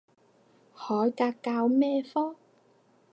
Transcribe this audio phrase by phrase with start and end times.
[0.73, 2.35] 海格教咩科？